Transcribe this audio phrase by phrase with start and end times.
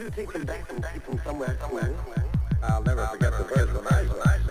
[0.00, 1.94] Back them somewhere, somewhere?
[2.62, 4.49] I'll never forget the first one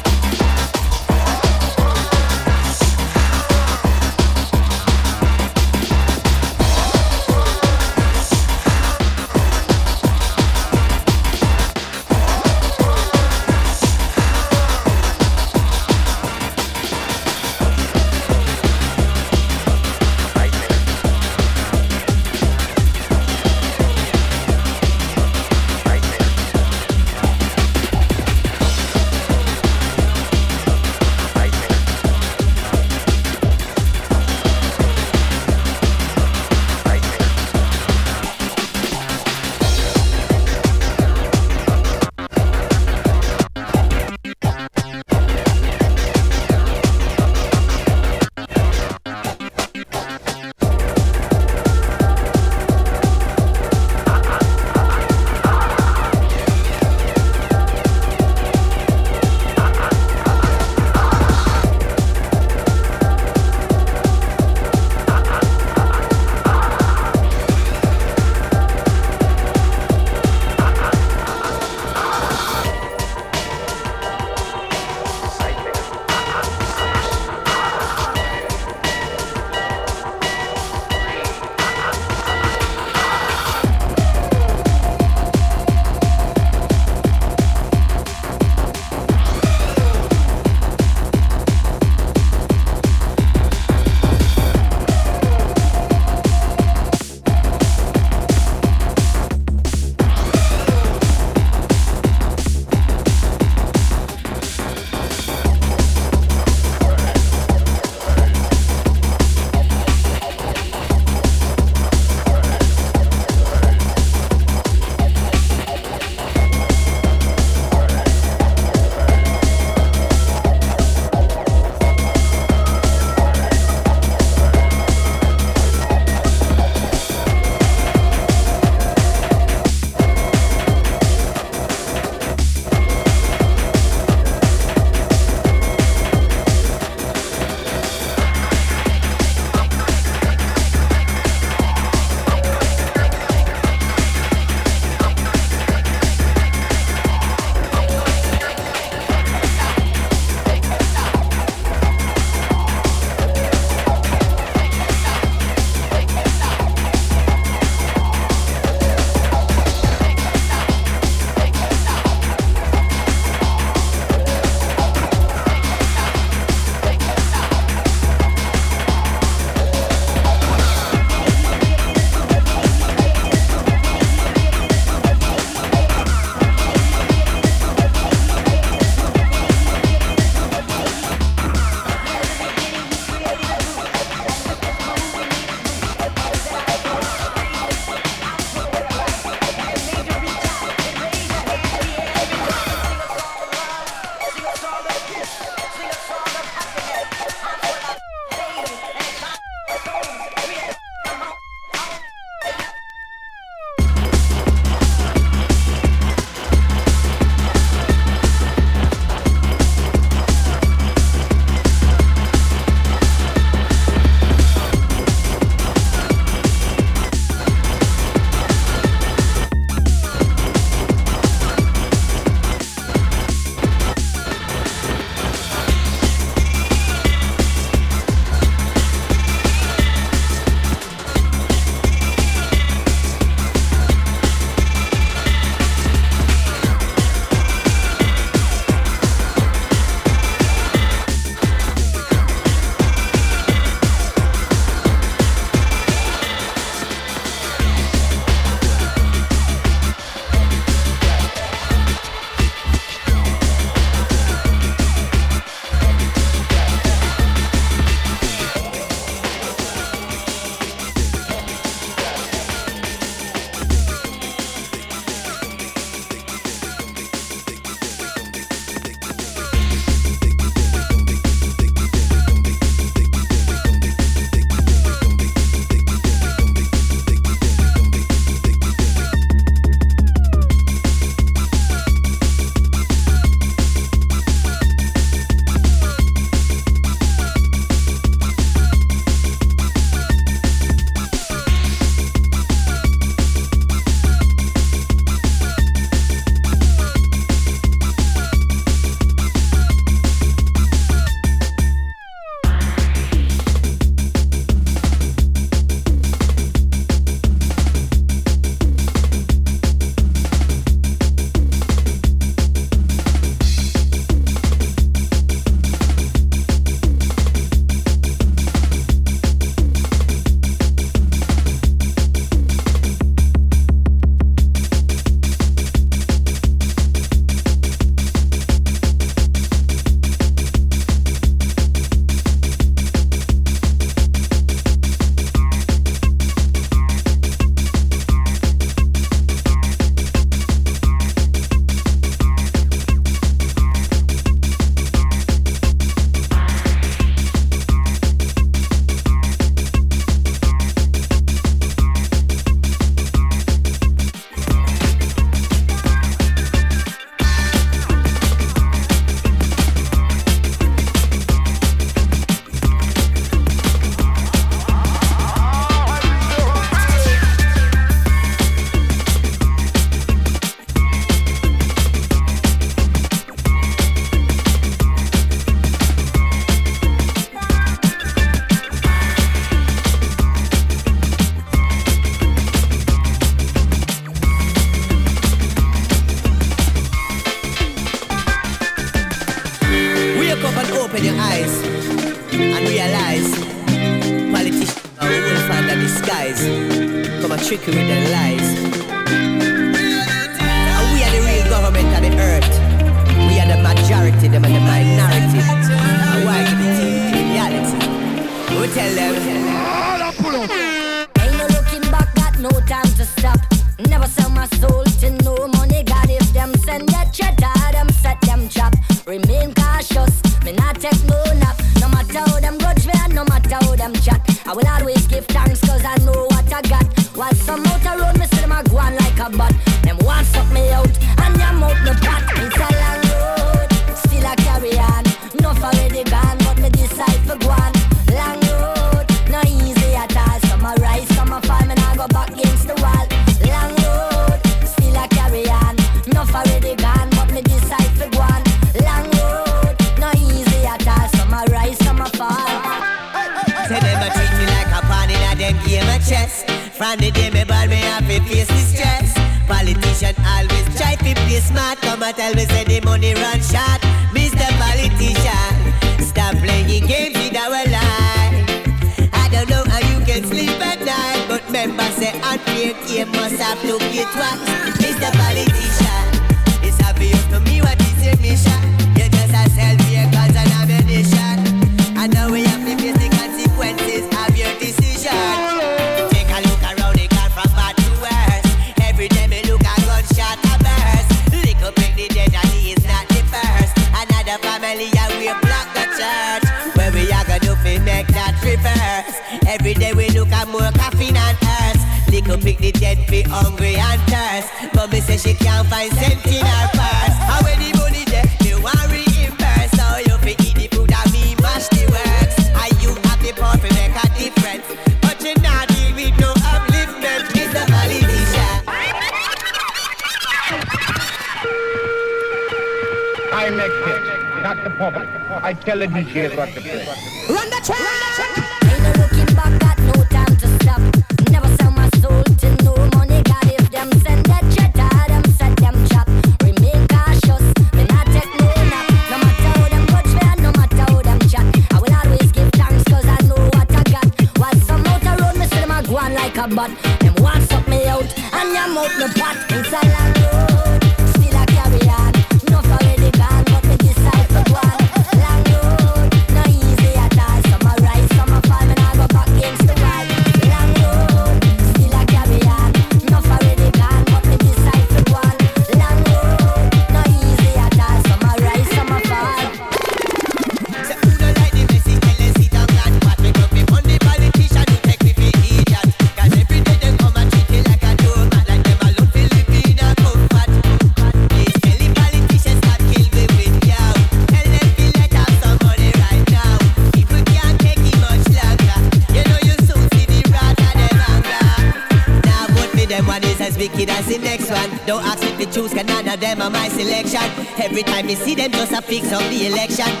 [598.91, 600.00] fix up the election.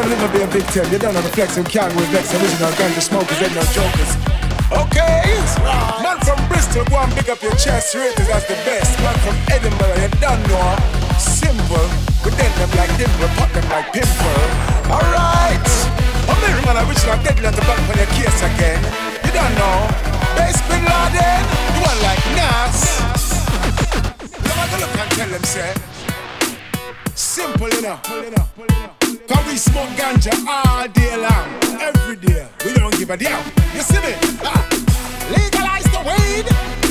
[0.00, 0.90] You said never be a victim.
[0.90, 2.32] You don't know the flex and can with vex.
[2.32, 4.16] Original ganja smokers, they no jokers.
[4.72, 5.28] Okay,
[6.00, 8.96] man from Bristol, go and big up your chest, rate it as the best.
[9.04, 10.72] Man from Edinburgh, you don't know.
[11.20, 11.84] Simple,
[12.24, 14.40] we then them like dimple, pop them like pimple.
[14.88, 15.68] Alright,
[16.32, 18.80] I'm the man original deadly to back on your case again.
[19.20, 19.84] You don't know.
[20.32, 21.44] Bass Bin Laden,
[21.76, 23.04] you want like Nas.
[24.48, 25.76] Now I go look and tell them, say.
[27.12, 28.69] Simple enough.
[29.30, 31.46] Cause we smoke ganja all day long,
[31.80, 32.48] every day.
[32.66, 33.38] We don't give a damn.
[33.76, 34.18] You see me?
[34.42, 34.66] Ah.
[35.30, 36.46] Legalize the weed.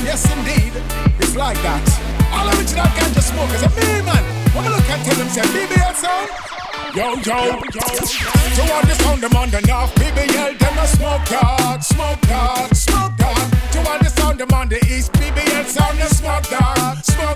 [0.07, 0.72] Yes, indeed.
[1.20, 1.84] It's like that.
[2.32, 4.24] All original ganja smokers are me, man.
[4.56, 6.30] When I look and tell them, say, BBL sound.
[6.95, 7.86] Yo, yo, yo.
[8.56, 9.94] To all the sound, them on the north.
[9.99, 13.36] BBL, them a smoke dog, smoke dog, smoke dog.
[13.74, 15.11] To all the sound, them on the east.
[15.11, 17.29] BBL sound, the smoke dog, smoke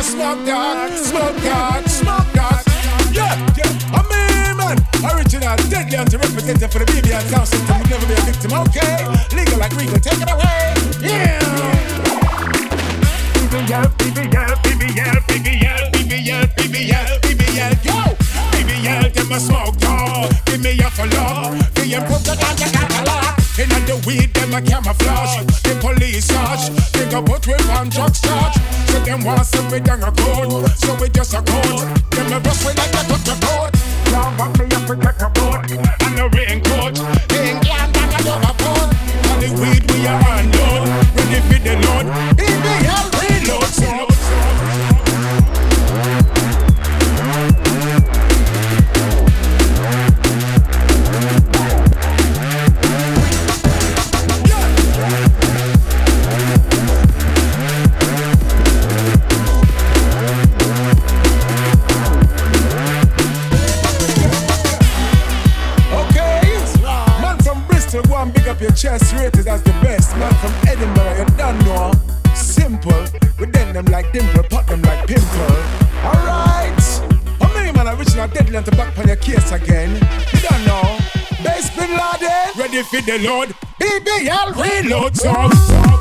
[0.00, 2.64] Bristol, smoke dog, smoke dog, smoke dog.
[3.12, 4.78] Yeah, yeah, I'm me, man.
[5.04, 7.76] Original, deadly, anti-representative for the BBL sound system.
[7.76, 9.04] Will never be a victim, okay?
[9.36, 10.72] Legal like legal, take it away.
[11.04, 11.36] Yeah.
[17.84, 18.00] Yo.
[19.32, 20.32] A dog.
[20.46, 21.52] Give me a follow.
[21.74, 21.82] The.
[23.60, 25.44] In the weed, a camouflage.
[25.60, 26.72] The police search.
[27.10, 28.59] Go put we on drug charge.
[29.10, 30.70] Them want some we down a code.
[30.76, 31.80] So we just a code.
[32.12, 34.12] Them a rush we like a cut the code.
[34.12, 35.99] Now want me up to take a boat.
[82.90, 83.54] For the load.
[83.78, 85.99] BBL reload, so.